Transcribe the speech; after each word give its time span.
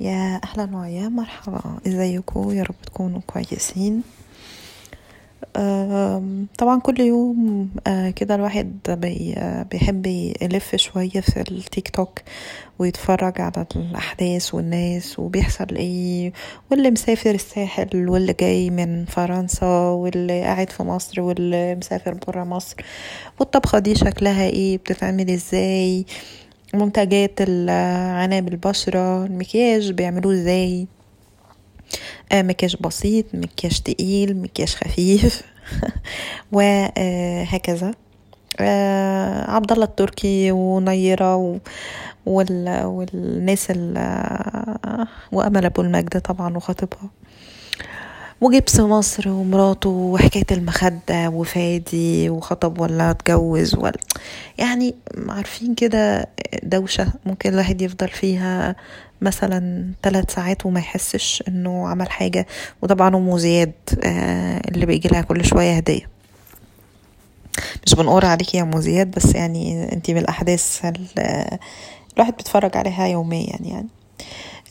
يا 0.00 0.40
أهلا 0.44 0.76
ويا 0.76 1.08
مرحبا. 1.08 1.60
إزيكم؟ 1.86 2.50
يا 2.50 2.62
رب 2.62 2.74
تكونوا 2.86 3.20
كويسين. 3.26 4.02
طبعا 6.58 6.80
كل 6.82 7.00
يوم 7.00 7.70
آه، 7.86 8.10
كده 8.10 8.34
الواحد 8.34 8.78
بي 8.88 9.34
آه، 9.36 9.62
بيحب 9.62 10.06
يلف 10.42 10.76
شوية 10.76 11.08
في 11.20 11.40
التيك 11.50 11.88
توك 11.88 12.18
ويتفرج 12.78 13.40
على 13.40 13.66
الأحداث 13.76 14.54
والناس 14.54 15.18
وبيحصل 15.18 15.66
إيه 15.76 16.32
واللي 16.70 16.90
مسافر 16.90 17.30
الساحل 17.30 18.08
واللي 18.08 18.32
جاي 18.40 18.70
من 18.70 19.04
فرنسا 19.04 19.66
واللي 19.90 20.42
قاعد 20.42 20.70
في 20.70 20.82
مصر 20.82 21.20
واللي 21.20 21.74
مسافر 21.74 22.14
برا 22.26 22.44
مصر 22.44 22.76
والطبخة 23.40 23.78
دي 23.78 23.94
شكلها 23.94 24.46
إيه 24.46 24.78
بتتعمل 24.78 25.30
إزاي 25.30 26.06
منتجات 26.76 27.40
عناية 28.20 28.38
البشرة 28.38 29.24
المكياج 29.24 29.90
بيعملوه 29.92 30.34
إزاي؟ 30.34 30.86
آه، 32.32 32.42
مكياج 32.42 32.76
بسيط 32.80 33.24
مكياج 33.34 33.80
تقيل 33.80 34.36
مكياج 34.36 34.68
خفيف 34.74 35.42
وهكذا 36.52 37.94
آه، 38.60 39.50
عبد 39.50 39.72
الله 39.72 39.84
التركي 39.84 40.52
ونيرة 40.52 41.36
و- 41.36 41.58
وال... 42.26 42.84
والناس 42.84 43.66
ال... 43.70 43.94
وأمل 45.32 45.64
أبو 45.64 45.82
المجد 45.82 46.20
طبعا 46.20 46.56
وخطيبها. 46.56 47.10
وجبس 48.40 48.80
مصر 48.80 49.28
ومراته 49.28 49.90
وحكاية 49.90 50.44
المخدة 50.50 51.28
وفادي 51.28 52.30
وخطب 52.30 52.80
ولا 52.80 53.10
اتجوز 53.10 53.74
ولا 53.74 53.98
يعني 54.58 54.94
عارفين 55.28 55.74
كده 55.74 56.28
دوشة 56.62 57.12
ممكن 57.26 57.50
الواحد 57.52 57.82
يفضل 57.82 58.08
فيها 58.08 58.76
مثلا 59.20 59.86
ثلاث 60.02 60.34
ساعات 60.34 60.66
وما 60.66 60.80
يحسش 60.80 61.42
إنه 61.48 61.88
عمل 61.88 62.10
حاجة. 62.10 62.46
وطبعا 62.82 63.16
ام 63.16 63.38
زياد 63.38 63.72
آه، 64.04 64.60
اللي 64.68 64.86
بيجي 64.86 65.08
لها 65.08 65.22
كل 65.22 65.44
شوية 65.44 65.76
هدية. 65.76 66.08
مش 67.86 67.94
بنقول 67.94 68.24
عليكي 68.24 68.56
يا 68.56 68.62
ام 68.62 68.80
زياد 68.80 69.10
بس 69.10 69.34
يعني 69.34 69.92
أنتي 69.92 70.14
من 70.14 70.20
الاحداث 70.20 70.84
ال- 70.84 71.58
الواحد 72.16 72.36
بيتفرج 72.36 72.76
عليها 72.76 73.06
يوميا 73.06 73.56
يعني. 73.60 73.88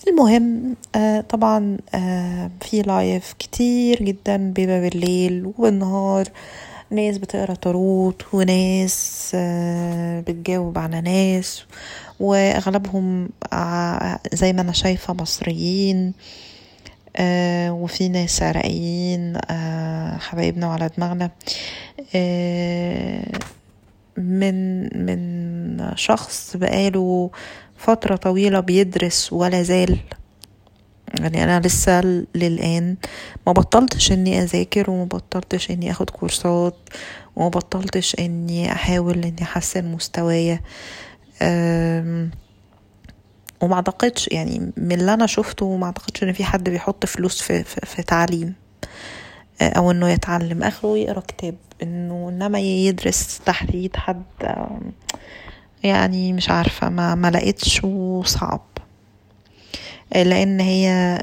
المهم 0.07 0.75
آه 0.95 1.21
طبعا 1.21 1.77
آه 1.95 2.51
في 2.61 2.81
live 2.81 3.33
كتير 3.39 4.03
جدا 4.03 4.37
بيبقى 4.37 4.81
بالليل 4.81 5.45
وبالنهار 5.45 6.27
ناس 6.91 7.17
بتقرأ 7.17 7.53
طاروت 7.53 8.23
وناس 8.33 9.31
آه 9.35 10.19
بتجاوب 10.21 10.77
على 10.77 11.01
ناس 11.01 11.63
وأغلبهم 12.19 13.29
زي 14.33 14.53
ما 14.53 14.61
أنا 14.61 14.71
شايفة 14.71 15.13
مصريين 15.13 16.13
آه 17.17 17.71
وفي 17.73 18.09
ناس 18.09 18.41
عراقيين 18.43 19.37
آه 19.49 20.17
حبايبنا 20.17 20.67
وعلى 20.67 20.89
دماغنا. 20.97 21.29
آه 22.15 23.23
من 24.17 24.80
من 25.05 25.95
شخص 25.95 26.58
بقاله 26.58 27.31
فترة 27.77 28.16
طويلة 28.16 28.59
بيدرس 28.59 29.33
ولا 29.33 29.63
زال. 29.63 29.97
يعني 31.19 31.44
أنا 31.44 31.59
لسه 31.59 32.02
للآن 32.35 32.95
ما 33.47 33.53
بطلتش 33.53 34.11
إني 34.11 34.44
أذاكر 34.44 34.91
وما 34.91 35.03
بطلتش 35.05 35.72
إني 35.72 35.91
أخد 35.91 36.09
كورسات 36.09 36.75
وما 37.35 37.49
بطلتش 37.49 38.16
إني 38.19 38.72
أحاول 38.72 39.23
إني 39.23 39.41
أحسن 39.41 39.85
مستوايا. 39.85 40.59
وما 43.61 43.75
أعتقدش 43.75 44.29
يعني 44.31 44.72
من 44.77 44.91
اللي 45.00 45.13
أنا 45.13 45.25
شفته 45.27 45.75
ما 45.77 45.85
أعتقدش 45.85 46.23
إن 46.23 46.33
في 46.33 46.44
حد 46.44 46.69
بيحط 46.69 47.05
فلوس 47.05 47.41
في, 47.41 47.63
في, 47.63 47.81
في 47.85 48.03
تعليم. 48.03 48.53
أو 49.61 49.91
إنه 49.91 50.09
يتعلم 50.09 50.63
آخره 50.63 50.97
يقرا 50.97 51.19
كتاب 51.19 51.55
إنه 51.83 52.29
إنما 52.29 52.59
يدرس 52.59 53.39
تحت 53.45 53.69
ايد 53.69 53.95
حد 53.95 54.23
آم، 54.43 54.91
يعني 55.83 56.33
مش 56.33 56.49
عارفة 56.49 56.89
ما, 56.89 57.16
ما 57.16 57.31
لقيتش 57.31 57.83
وصعب. 57.83 58.61
آه، 60.13 60.23
لأن 60.23 60.59
هي 60.59 61.17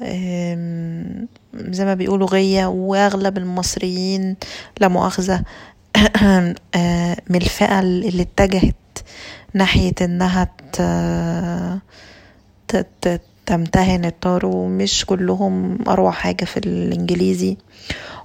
زي 1.54 1.84
ما 1.84 1.94
بيقولوا 1.94 2.26
غية 2.28 2.66
وأغلب 2.66 3.38
المصريين 3.38 4.36
لا 4.80 4.88
مؤاخذة 4.88 5.42
آه، 6.74 7.16
من 7.30 7.36
الفئة 7.36 7.80
اللي 7.80 8.22
اتجهت 8.22 8.74
ناحية 9.54 9.94
إنها 10.00 10.48
تمتهن 13.46 14.04
الطارو 14.04 14.68
مش 14.68 15.04
كلهم 15.06 15.78
أروع 15.88 16.10
حاجة 16.10 16.44
في 16.44 16.56
الإنجليزي. 16.56 17.56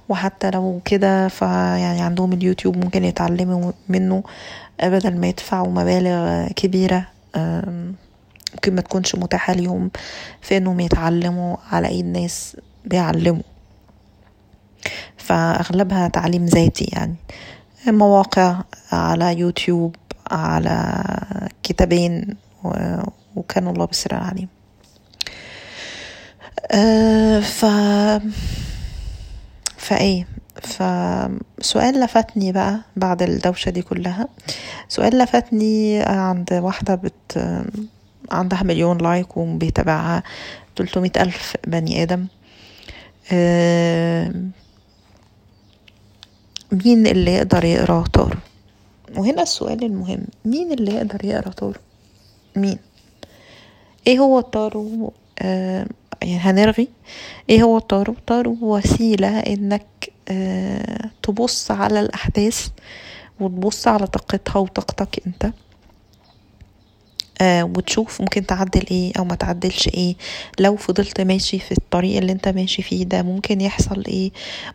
وحتى 0.08 0.50
لو 0.50 0.80
كده 0.84 1.28
فيعني 1.28 2.00
عندهم 2.02 2.32
اليوتيوب 2.32 2.76
ممكن 2.76 3.04
يتعلموا 3.04 3.72
منه 3.88 4.22
بدل 4.82 5.16
ما 5.16 5.26
يدفعوا 5.26 5.68
مبالغ 5.68 6.46
كبيرة 6.56 7.06
ممكن 8.54 8.74
ما 8.74 8.80
تكونش 8.80 9.14
متاحة 9.14 9.52
ليهم 9.52 9.90
في 10.42 10.56
إنهم 10.56 10.80
يتعلموا 10.80 11.56
على 11.72 11.88
ايد 11.88 12.04
ناس 12.06 12.56
بيعلموا. 12.84 13.42
فأغلبها 15.16 16.08
تعليم 16.08 16.44
ذاتي 16.46 16.84
يعني. 16.92 17.14
مواقع 17.86 18.56
على 18.92 19.38
يوتيوب 19.38 19.96
على 20.30 20.92
كتابين 21.62 22.36
و- 22.64 23.00
وكانوا 23.36 23.72
الله 23.72 23.84
بسر 23.84 24.14
عليهم 24.14 24.48
أه 26.72 27.40
ف 27.40 27.64
فإيه 29.88 30.28
فسؤال 30.62 32.00
لفتني 32.00 32.52
بقى 32.52 32.80
بعد 32.96 33.22
الدوشة 33.22 33.70
دي 33.70 33.82
كلها. 33.82 34.28
سؤال 34.88 35.18
لفتني 35.18 36.00
عند 36.02 36.52
واحدة 36.52 36.94
بت 36.94 37.54
عندها 38.30 38.62
مليون 38.62 38.98
لايك 38.98 39.36
وبيتابعها 39.36 40.22
300 40.76 41.10
ألف 41.16 41.54
بني 41.66 42.02
آدم. 42.02 42.26
مين 46.72 47.06
اللي 47.06 47.34
يقدر 47.34 47.64
يقرأ 47.64 48.02
طارو 48.12 48.36
وهنا 49.16 49.42
السؤال 49.42 49.84
المهم 49.84 50.24
مين 50.44 50.72
اللي 50.72 50.94
يقدر 50.94 51.24
يقرأ 51.24 51.50
طارو 51.50 51.80
مين؟ 52.56 52.78
إيه 54.06 54.18
هو 54.18 54.38
الطارو 54.38 55.12
آه 55.38 55.86
يعني 56.22 56.38
هنرغي. 56.38 56.88
إيه 57.50 57.62
هو 57.62 57.76
الطارو؟ 57.76 58.14
طارو 58.26 58.56
وسيلة 58.60 59.38
إنك 59.40 59.86
آه 60.28 61.10
تبص 61.22 61.70
على 61.70 62.00
الأحداث 62.00 62.68
وتبص 63.40 63.88
على 63.88 64.06
طاقتها 64.06 64.58
وطاقتك 64.60 65.22
أنت. 65.26 65.52
آه 67.40 67.64
وتشوف 67.64 68.20
ممكن 68.20 68.46
تعدل 68.46 68.84
إيه 68.90 69.12
أو 69.18 69.24
ما 69.24 69.34
تعدلش 69.34 69.88
إيه. 69.88 70.16
لو 70.60 70.76
فضلت 70.76 71.20
ماشي 71.20 71.58
في 71.58 71.72
الطريق 71.72 72.16
اللي 72.16 72.32
انت 72.32 72.48
ماشي 72.48 72.82
فيه 72.82 73.04
ده 73.04 73.22
ممكن 73.22 73.60
يحصل 73.60 74.04
إيه. 74.08 74.30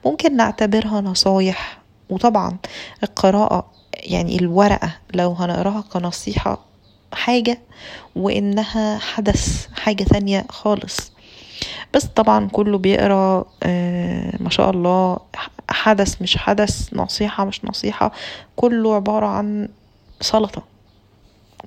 ممكن 0.05 0.35
نعتبرها 0.37 1.01
نصايح. 1.01 1.77
وطبعا 2.09 2.57
القراءة 3.03 3.71
يعني 3.93 4.35
الورقة 4.39 4.91
لو 5.13 5.31
هنقراها 5.33 5.81
كنصيحة 5.81 6.65
حاجة 7.13 7.59
وإنها 8.15 8.97
حدث 8.99 9.67
حاجة 9.75 10.03
تانية 10.03 10.45
خالص. 10.49 11.12
بس 11.93 12.05
طبعا 12.05 12.47
كله 12.51 12.77
بيقرأ 12.77 13.45
آه 13.63 14.33
ما 14.39 14.49
شاء 14.49 14.69
الله 14.69 15.17
حدث 15.69 16.21
مش 16.21 16.37
حدث 16.37 16.93
نصيحة 16.93 17.45
مش 17.45 17.65
نصيحة 17.65 18.11
كله 18.55 18.95
عبارة 18.95 19.25
عن 19.25 19.69
سلطة. 20.21 20.63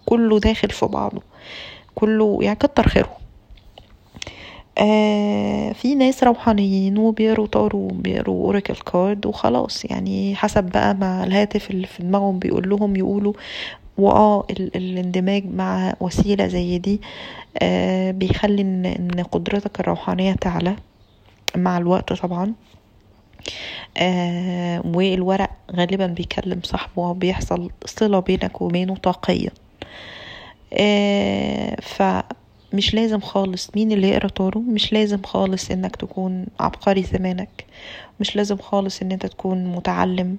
كله 0.07 0.39
داخل 0.41 0.71
في 0.71 0.87
بعضه. 0.87 1.23
كله 1.95 2.39
يعني 2.43 2.57
كتر 2.57 2.89
خيره. 2.89 3.17
آه 4.79 5.73
في 5.73 5.95
ناس 5.95 6.25
روحانيين 6.25 6.99
وبيقروا 6.99 7.47
طارو 7.47 7.79
وبيقروا 7.79 8.45
اوراكل 8.47 8.75
كارد 8.75 9.27
وخلاص. 9.27 9.85
يعني 9.85 10.37
حسب 10.37 10.65
بقى 10.65 10.95
ما 10.95 11.25
الهاتف 11.25 11.71
اللي 11.71 11.87
في 11.87 12.03
دماغهم 12.03 12.39
بيقول 12.39 12.69
لهم 12.69 12.97
يقولوا. 12.97 13.33
وآه 13.99 14.45
ال- 14.51 14.77
الاندماج 14.77 15.45
مع 15.47 15.95
وسيلة 16.01 16.47
زي 16.47 16.79
دي 16.79 17.01
آه 17.63 18.11
بيخلي 18.11 18.63
ان 18.63 19.25
قدرتك 19.33 19.81
الروحانية 19.81 20.33
تعلى 20.33 20.77
مع 21.57 21.79
الوقت 21.79 22.13
طبعا. 22.13 22.53
آه 23.97 24.83
والورق 24.95 25.51
غالبا 25.77 26.07
بيكلم 26.07 26.61
صاحبه 26.65 27.03
وبيحصل 27.03 27.71
صلة 27.87 28.21
بينك 28.21 28.61
وبينه 28.63 28.97
طاقيا 28.97 29.51
آه 30.73 31.77
فمش 31.83 32.95
لازم 32.95 33.21
خالص. 33.21 33.71
مين 33.77 33.93
اللي 33.93 34.09
يقرأ 34.09 34.29
طارو 34.29 34.61
مش 34.61 34.93
لازم 34.93 35.23
خالص 35.23 35.71
إنك 35.71 35.97
تكون 35.97 36.47
عبقري 36.61 37.03
زمانك. 37.03 37.65
مش 38.21 38.37
لازم 38.37 38.57
خالص 38.57 39.03
إن 39.03 39.13
أنت 39.13 39.27
تكون 39.27 39.65
متعلم. 39.67 40.37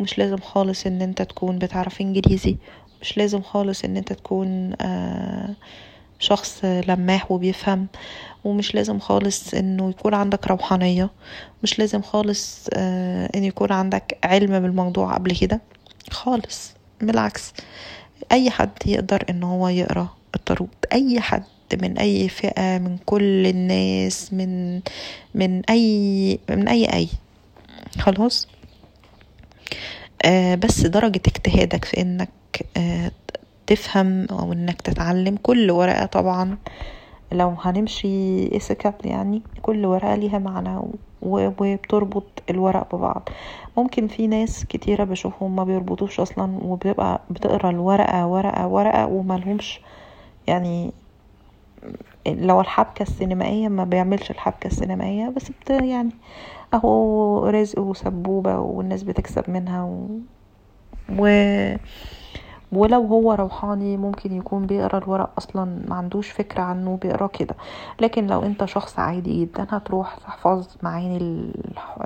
مش 0.00 0.18
لازم 0.18 0.36
خالص 0.38 0.86
إن 0.86 1.02
أنت 1.02 1.22
تكون 1.22 1.58
بتعرف 1.58 2.00
إنجليزي. 2.00 2.56
مش 3.02 3.16
لازم 3.18 3.42
خالص 3.42 3.84
إن 3.84 3.96
أنت 3.96 4.12
تكون 4.12 4.72
آه 4.80 5.54
شخص 6.18 6.64
لماح 6.64 7.32
وبيفهم 7.32 7.86
ومش 8.44 8.74
لازم 8.74 8.98
خالص 8.98 9.54
إنه 9.54 9.90
يكون 9.90 10.14
عندك 10.14 10.46
روحانية 10.46 11.10
مش 11.62 11.78
لازم 11.78 12.02
خالص 12.02 12.66
آه 12.74 13.30
إن 13.36 13.44
يكون 13.44 13.72
عندك 13.72 14.18
علم 14.24 14.60
بالموضوع 14.60 15.14
قبل 15.14 15.36
كده 15.36 15.60
خالص 16.10 16.72
بالعكس. 17.00 17.52
أي 18.32 18.50
حد 18.50 18.70
يقدر 18.86 19.24
إن 19.30 19.42
هو 19.42 19.68
يقرأ 19.68 20.08
الطاروت 20.34 20.84
أي 20.92 21.20
حد 21.20 21.42
من 21.82 21.98
أي 21.98 22.28
فئة 22.28 22.78
من 22.78 22.98
كل 23.06 23.46
الناس 23.46 24.32
من 24.32 24.80
من 25.34 25.62
أي 25.70 26.38
من 26.50 26.68
أي 26.68 26.84
أي 26.92 27.08
خلاص؟ 27.98 28.48
آه 30.24 30.54
بس 30.54 30.80
درجة 30.80 31.20
اجتهادك 31.26 31.84
في 31.84 32.00
إنك 32.00 32.28
تفهم 33.66 34.26
أو 34.30 34.52
إنك 34.52 34.80
تتعلم 34.82 35.36
كل 35.42 35.70
ورقة 35.70 36.06
طبعا. 36.06 36.56
لو 37.32 37.54
هنمشي 37.60 38.56
إسكاب 38.56 38.94
يعني 39.04 39.42
كل 39.62 39.86
ورقة 39.86 40.14
ليها 40.14 40.38
معنى 40.38 40.80
وبتربط 41.22 42.24
الورق 42.50 42.94
ببعض. 42.94 43.28
ممكن 43.76 44.08
في 44.08 44.26
ناس 44.26 44.64
كتيرة 44.64 45.04
بشوفهم 45.04 45.56
ما 45.56 45.64
بيربطوش 45.64 46.20
أصلا 46.20 46.58
وبتبقى 46.62 47.20
بتقرأ 47.30 47.70
الورقة 47.70 48.26
ورقة 48.26 48.66
ورقة 48.66 49.06
وملهمش 49.06 49.80
يعني 50.46 50.92
لو 52.26 52.60
الحبكة 52.60 53.02
السينمائية 53.02 53.68
ما 53.68 53.84
بيعملش 53.84 54.30
الحبكة 54.30 54.66
السينمائية 54.66 55.28
بس 55.36 55.48
بت 55.48 55.70
يعني 55.70 56.10
أهو 56.74 57.46
رزق 57.48 57.78
وسبوبة 57.78 58.58
والناس 58.58 59.02
بتكسب 59.02 59.50
منها 59.50 59.82
و... 59.84 60.08
و... 61.18 61.26
ولو 62.72 63.06
هو 63.06 63.32
روحاني 63.32 63.96
ممكن 63.96 64.32
يكون 64.32 64.66
بيقرأ 64.66 64.98
الورق 64.98 65.30
أصلا 65.38 65.82
ما 65.88 65.94
عندوش 65.94 66.30
فكرة 66.30 66.62
عنه 66.62 66.98
بيقرأ 67.02 67.26
كده. 67.26 67.54
لكن 68.00 68.26
لو 68.26 68.42
أنت 68.42 68.64
شخص 68.64 68.98
عادي 68.98 69.40
جدا 69.44 69.66
هتروح 69.70 70.14
تحفظ 70.16 70.68
معاني 70.82 71.52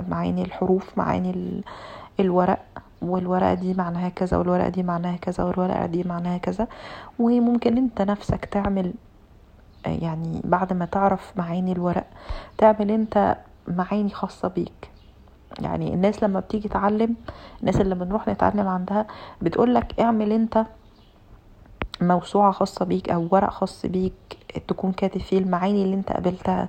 معاني 0.08 0.42
الحروف 0.42 0.98
معاني 0.98 1.62
الورق. 2.20 2.58
والورقة 3.02 3.54
دي 3.54 3.74
معناها 3.74 4.08
كذا 4.08 4.36
والورقة 4.36 4.68
دي 4.68 4.82
معناها 4.82 5.16
كذا 5.16 5.44
والورقة 5.44 5.86
دي 5.86 6.04
معناها 6.04 6.38
كذا. 6.38 6.68
وممكن 7.18 7.76
أنت 7.76 8.02
نفسك 8.02 8.44
تعمل 8.44 8.92
يعني 9.86 10.40
بعد 10.44 10.72
ما 10.72 10.84
تعرف 10.84 11.32
معاني 11.36 11.72
الورق 11.72 12.06
تعمل 12.58 12.90
أنت 12.90 13.36
معاني 13.68 14.10
خاصة 14.10 14.48
بيك. 14.48 14.91
يعني 15.60 15.94
الناس 15.94 16.22
لما 16.22 16.40
بتيجي 16.40 16.68
تعلم 16.68 17.14
الناس 17.60 17.80
اللي 17.80 17.94
بنروح 17.94 18.28
نتعلم 18.28 18.68
عندها 18.68 19.06
بتقولك 19.42 20.00
اعمل 20.00 20.32
انت 20.32 20.64
موسوعة 22.00 22.52
خاصة 22.52 22.84
بيك 22.84 23.10
أو 23.10 23.28
ورق 23.30 23.50
خاص 23.50 23.86
بيك 23.86 24.12
تكون 24.68 24.92
كاتب 24.92 25.20
فيه 25.20 25.38
المعاني 25.38 25.82
اللي 25.82 25.94
انت 25.94 26.12
قابلتها. 26.12 26.68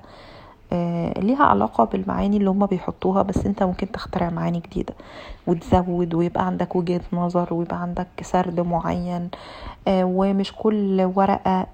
آه 0.74 1.20
ليها 1.20 1.44
علاقة 1.44 1.84
بالمعاني 1.84 2.38
اللي 2.38 2.50
هما 2.50 2.66
بيحطوها 2.66 3.22
بس 3.22 3.46
انت 3.46 3.64
ممكن 3.64 3.92
تخترع 3.92 4.30
معاني 4.30 4.60
جديدة 4.60 4.94
وتزود 5.48 6.14
ويبقى 6.14 6.46
عندك 6.46 6.76
وجهة 6.76 7.02
نظر 7.14 7.54
ويبقى 7.54 7.82
عندك 7.82 8.08
سرد 8.22 8.60
معين. 8.60 9.30
آه 9.88 10.04
ومش 10.04 10.54
كل 10.56 11.12
ورقة 11.16 11.68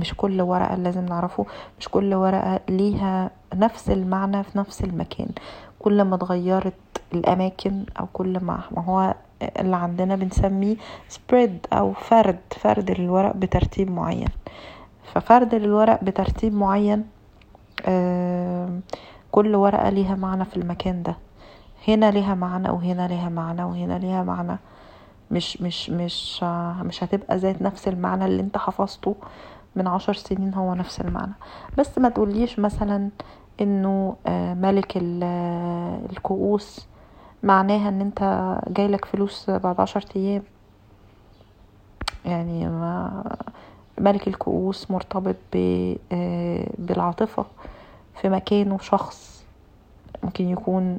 مش 0.00 0.14
كل 0.14 0.40
ورقة 0.40 0.74
لازم 0.74 1.06
نعرفه 1.06 1.46
مش 1.80 1.88
كل 1.88 2.14
ورقة 2.14 2.60
ليها 2.68 3.30
نفس 3.54 3.90
المعنى 3.90 4.42
في 4.42 4.58
نفس 4.58 4.84
المكان. 4.84 5.28
كل 5.78 6.02
ما 6.02 6.14
اتغيرت 6.14 6.74
الأماكن 7.14 7.84
أو 8.00 8.06
كل 8.12 8.38
ما 8.44 8.60
هو 8.78 9.14
اللي 9.42 9.76
عندنا 9.76 10.16
بنسميه 10.16 10.76
سبريد 11.08 11.66
أو 11.72 11.92
فرد 11.92 12.38
فرد 12.50 12.90
الورق 12.90 13.36
بترتيب 13.36 13.90
معين. 13.90 14.28
ففرد 15.14 15.54
الورق 15.54 16.04
بترتيب 16.04 16.54
معين 16.54 17.04
كل 19.30 19.54
ورقة 19.56 19.90
ليها 19.90 20.14
معنى 20.14 20.44
في 20.44 20.56
المكان 20.56 21.02
ده. 21.02 21.16
هنا 21.88 22.10
ليها 22.10 22.34
معنى 22.34 22.70
وهنا 22.70 23.08
ليها 23.08 23.28
معنى 23.28 23.64
وهنا 23.64 23.98
ليها 23.98 24.22
معنى. 24.22 24.58
مش 25.30 25.62
مش 25.62 25.90
مش 25.90 26.42
مش 26.82 27.04
هتبقى 27.04 27.36
ذات 27.36 27.62
نفس 27.62 27.88
المعنى 27.88 28.24
اللي 28.24 28.42
انت 28.42 28.56
حفظته 28.58 29.14
من 29.76 29.86
عشر 29.86 30.12
سنين 30.12 30.54
هو 30.54 30.74
نفس 30.74 31.00
المعنى. 31.00 31.32
بس 31.78 31.98
ما 31.98 32.08
تقوليش 32.08 32.58
مثلا 32.58 33.10
إنه 33.60 34.16
ملك 34.56 34.92
الكؤوس 36.10 36.86
معناها 37.42 37.88
إن 37.88 38.00
أنت 38.00 38.56
جايلك 38.68 39.04
فلوس 39.04 39.50
بعد 39.50 39.80
عشر 39.80 40.04
أيام. 40.16 40.42
يعني 42.24 42.68
ما 42.68 43.24
ملك 43.98 44.28
الكؤوس 44.28 44.90
مرتبط 44.90 45.36
بالعاطفة 46.78 47.46
في 48.14 48.28
مكانه 48.28 48.78
شخص. 48.78 49.44
ممكن 50.22 50.48
يكون 50.48 50.98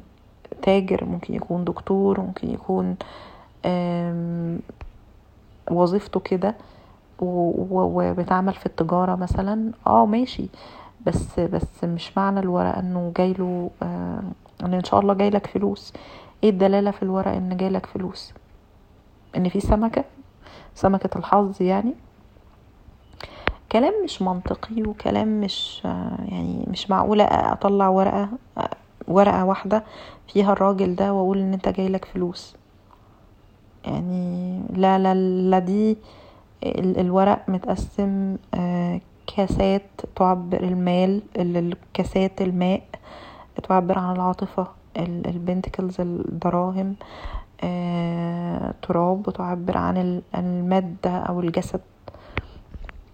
تاجر 0.62 1.04
ممكن 1.04 1.34
يكون 1.34 1.64
دكتور 1.64 2.20
ممكن 2.20 2.50
يكون 2.50 2.96
وظيفته 5.70 6.20
كده. 6.20 6.54
وبتعمل 7.22 8.54
في 8.54 8.66
التجارة 8.66 9.14
مثلا 9.16 9.72
آه 9.86 10.06
ماشي 10.06 10.48
بس 11.06 11.40
بس 11.40 11.84
مش 11.84 12.16
معنى 12.18 12.40
الورق 12.40 12.78
إنه 12.78 13.12
جايله 13.16 13.70
آه 13.82 14.22
إن 14.64 14.74
إن 14.74 14.84
شاء 14.84 15.00
الله 15.00 15.14
جايلك 15.14 15.46
فلوس. 15.46 15.92
إيه 16.44 16.50
الدلالة 16.50 16.90
في 16.90 17.02
الورق 17.02 17.32
إن 17.32 17.56
جايلك 17.56 17.86
فلوس؟ 17.86 18.32
إن 19.36 19.48
في 19.48 19.60
سمكة 19.60 20.04
سمكة 20.74 21.18
الحظ 21.18 21.62
يعني. 21.62 21.94
كلام 23.72 23.92
مش 24.04 24.22
منطقي 24.22 24.82
وكلام 24.82 25.40
مش 25.40 25.82
آه 25.84 26.16
يعني 26.28 26.64
مش 26.68 26.90
معقولة 26.90 27.24
أطلع 27.24 27.88
ورقة 27.88 28.28
ورقة 29.08 29.44
واحدة 29.44 29.82
فيها 30.28 30.52
الراجل 30.52 30.94
ده 30.94 31.12
وأقول 31.12 31.38
إن 31.38 31.52
أنت 31.52 31.68
جايلك 31.68 32.04
فلوس. 32.04 32.56
يعني 33.84 34.60
لا 34.70 34.98
لا 34.98 35.14
لا 35.50 35.58
دي 35.58 35.96
الورق 36.64 37.48
متقسم 37.48 38.36
كاسات 39.36 39.82
تعبر 40.16 40.60
المال 40.60 41.22
الكاسات 41.36 42.42
الماء 42.42 42.82
تعبر 43.68 43.98
عن 43.98 44.16
العاطفة 44.16 44.66
البنتكلز 44.96 46.00
الدراهم 46.00 46.94
تراب 48.82 49.28
وتعبر 49.28 49.76
عن 49.76 50.22
المادة 50.34 51.10
أو 51.18 51.40
الجسد 51.40 51.80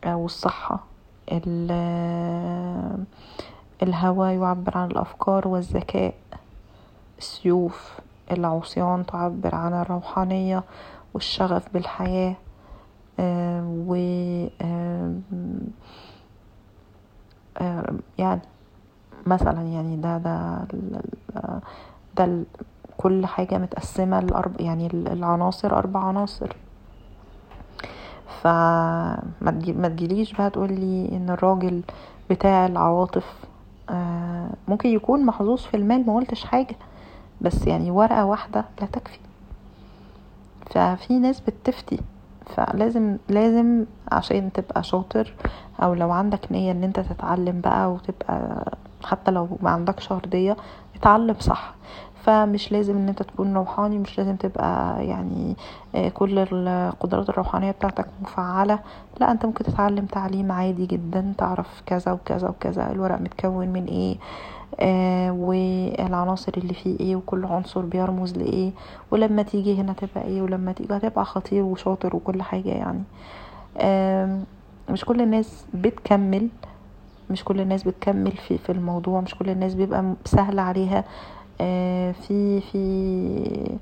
أو 0.04 0.24
الصحة 0.26 0.80
الهوى 3.82 4.34
يعبر 4.34 4.78
عن 4.78 4.90
الأفكار 4.90 5.48
والذكاء 5.48 6.14
السيوف 7.18 7.98
العصيان 8.30 9.06
تعبر 9.06 9.54
عن 9.54 9.72
الروحانية 9.74 10.62
والشغف 11.14 11.62
بالحياة. 11.74 12.30
آه 12.30 12.47
و 13.20 13.94
آه 14.62 15.14
آه 17.58 17.94
يعني 18.18 18.40
مثلا 19.26 19.62
يعني 19.62 19.96
ده 19.96 20.18
ده 20.18 20.58
ده 22.16 22.44
كل 22.96 23.26
حاجة 23.26 23.58
متقسمة 23.58 24.20
لأربع 24.20 24.54
يعني 24.60 24.86
العناصر 24.86 25.76
أربع 25.78 26.00
عناصر. 26.00 26.56
فما 28.42 29.88
تجيليش 29.88 30.32
بقى 30.32 30.50
تقولي 30.50 31.08
إن 31.12 31.30
الراجل 31.30 31.82
بتاع 32.30 32.66
العواطف 32.66 33.44
ممكن 34.68 34.88
يكون 34.88 35.26
محظوظ 35.26 35.60
في 35.60 35.76
المال 35.76 36.06
ما 36.06 36.14
قلتش 36.16 36.44
حاجة 36.44 36.76
بس 37.40 37.66
يعني 37.66 37.90
ورقة 37.90 38.24
واحدة 38.24 38.64
لا 38.80 38.86
تكفي. 38.86 39.18
ففي 40.70 41.18
ناس 41.18 41.40
بتفتي. 41.40 42.00
فلازم 42.56 43.16
لازم 43.28 43.84
عشان 44.12 44.52
تبقى 44.52 44.82
شاطر 44.82 45.34
أو 45.82 45.94
لو 45.94 46.10
عندك 46.10 46.40
نية 46.52 46.72
إن 46.72 46.84
أنت 46.84 47.00
تتعلم 47.00 47.60
بقى 47.60 47.92
وتبقى 47.92 48.64
حتى 49.04 49.30
لو 49.30 49.48
ما 49.62 49.70
عندكش 49.70 50.12
أرضية 50.12 50.56
اتعلم 50.96 51.36
صح. 51.40 51.74
فمش 52.28 52.72
لازم 52.72 52.96
إن 52.96 53.08
أنت 53.08 53.22
تكون 53.22 53.54
روحاني 53.56 53.98
مش 53.98 54.18
لازم 54.18 54.36
تبقى 54.36 55.06
يعني 55.06 55.56
كل 56.14 56.38
القدرات 56.38 57.28
الروحانية 57.28 57.70
بتاعتك 57.70 58.06
مفعلة. 58.22 58.78
لا 59.20 59.30
أنت 59.32 59.46
ممكن 59.46 59.64
تتعلم 59.64 60.06
تعليم 60.06 60.52
عادي 60.52 60.86
جدا 60.86 61.32
تعرف 61.38 61.82
كذا 61.86 62.12
وكذا 62.12 62.48
وكذا 62.48 62.90
الورق 62.92 63.20
متكون 63.20 63.68
من 63.68 63.84
إيه 63.84 64.16
آه 64.80 65.32
والعناصر 65.32 66.52
اللي 66.56 66.74
فيه 66.74 67.00
إيه 67.00 67.16
وكل 67.16 67.44
عنصر 67.44 67.80
بيرمز 67.80 68.38
لإيه 68.38 68.70
ولما 69.10 69.42
تيجي 69.42 69.80
هنا 69.80 69.92
تبقى 69.92 70.24
إيه 70.24 70.42
ولما 70.42 70.72
تيجي 70.72 70.96
هتبقى 70.96 71.24
خطير 71.24 71.62
وشاطر 71.62 72.16
وكل 72.16 72.42
حاجة 72.42 72.68
يعني. 72.70 73.02
آه 73.78 74.38
مش 74.90 75.04
كل 75.04 75.20
الناس 75.20 75.66
بتكمل 75.74 76.48
مش 77.30 77.44
كل 77.44 77.60
الناس 77.60 77.82
بتكمل 77.82 78.32
في 78.32 78.58
في 78.58 78.72
الموضوع 78.72 79.20
مش 79.20 79.34
كل 79.34 79.50
الناس 79.50 79.74
بيبقى 79.74 80.12
سهل 80.24 80.58
عليها 80.58 80.98
آه 80.98 81.04
في 82.12 82.60
في 82.60 83.78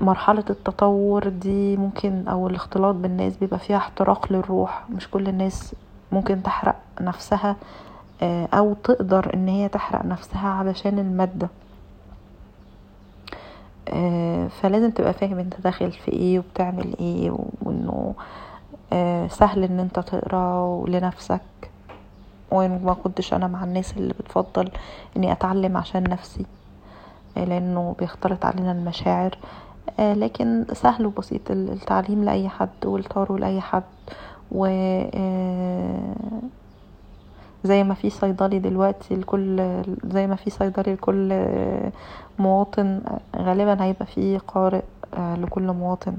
مرحلة 0.00 0.44
التطور 0.50 1.28
دي 1.28 1.76
ممكن 1.76 2.28
أو 2.28 2.46
الاختلاط 2.48 2.94
بالناس 2.94 3.36
بيبقى 3.36 3.58
فيها 3.58 3.76
احتراق 3.76 4.32
للروح. 4.32 4.84
مش 4.90 5.10
كل 5.10 5.28
الناس 5.28 5.74
ممكن 6.12 6.42
تحرق 6.42 6.76
نفسها 7.00 7.56
أو 8.54 8.74
تقدر 8.84 9.34
إن 9.34 9.48
هي 9.48 9.68
تحرق 9.68 10.04
نفسها 10.04 10.48
علشان 10.48 10.98
المادة. 10.98 11.48
فلازم 14.48 14.90
تبقى 14.90 15.12
فاهم 15.12 15.38
أنت 15.38 15.60
داخل 15.60 15.92
في 15.92 16.12
إيه 16.12 16.38
وبتعمل 16.38 16.96
إيه 17.00 17.36
وإنه 17.62 18.14
سهل 19.28 19.64
إن 19.64 19.80
أنت 19.80 19.98
تقرأ 20.00 20.84
لنفسك. 20.88 21.40
وما 22.50 22.94
كنتش 23.04 23.34
أنا 23.34 23.46
مع 23.46 23.64
الناس 23.64 23.96
اللي 23.96 24.14
بتفضل 24.20 24.70
إني 25.16 25.32
أتعلم 25.32 25.76
عشان 25.76 26.02
نفسي 26.02 26.46
لأنه 27.36 27.94
بيختلط 27.98 28.44
علينا 28.44 28.72
المشاعر. 28.72 29.38
لكن 29.98 30.64
سهل 30.72 31.06
وبسيط 31.06 31.50
التعليم 31.50 32.24
لأي 32.24 32.48
حد 32.48 32.68
والطارو 32.84 33.36
لأي 33.36 33.60
حد. 33.60 33.82
و 34.52 34.66
زي 37.64 37.84
ما 37.84 37.94
في 37.94 38.10
صيدلي 38.10 38.58
دلوقتي 38.58 39.14
لكل 39.16 39.82
زي 40.04 40.26
ما 40.26 40.36
في 40.36 40.50
صيدلي 40.50 40.92
لكل 40.94 41.42
مواطن 42.38 43.00
غالبا 43.36 43.84
هيبقى 43.84 44.06
في 44.06 44.38
قارئ 44.38 44.82
لكل 45.18 45.62
مواطن 45.72 46.16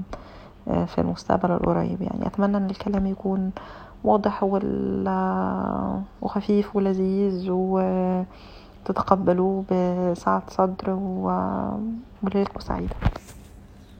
في 0.86 0.98
المستقبل 0.98 1.50
القريب. 1.50 2.02
يعني 2.02 2.26
أتمنى 2.26 2.56
إن 2.56 2.70
الكلام 2.70 3.06
يكون 3.06 3.50
واضح 4.04 4.44
وخفيف 6.22 6.76
ولذيذ 6.76 7.46
وتتقبلوه 8.84 9.64
بسعة 9.70 10.42
صدر 10.48 10.90
وليلتكم 12.22 12.60
سعيدة 12.60 12.94